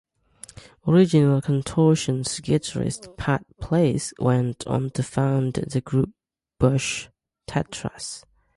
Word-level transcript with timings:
Original 0.87 1.41
Contortions 1.43 2.39
guitarist 2.39 3.15
Pat 3.17 3.45
Place 3.59 4.15
went 4.17 4.65
on 4.65 4.89
to 4.89 5.03
found 5.03 5.53
the 5.53 5.79
group 5.79 6.09
Bush 6.57 7.09
Tetras. 7.47 8.23